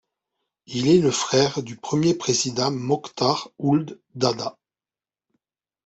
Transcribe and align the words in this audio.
Il 0.65 0.87
est 0.87 0.97
le 0.99 1.11
frère 1.11 1.61
du 1.61 1.75
premier 1.77 2.15
président 2.15 2.71
Moktar 2.71 3.51
Ould 3.59 4.01
Daddah. 4.15 4.57